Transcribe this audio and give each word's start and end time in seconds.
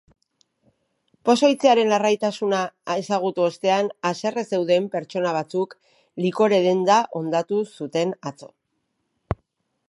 Pozoitzearen 1.29 1.91
larritasuna 1.91 2.61
ezagutu 3.01 3.45
ostean, 3.49 3.91
haserre 4.11 4.45
zeuden 4.55 4.89
pertsona 4.97 5.35
batzuk 5.37 5.77
likore-denda 6.27 6.99
hondatu 7.21 7.63
zuten 7.85 8.17
atzo. 8.33 8.53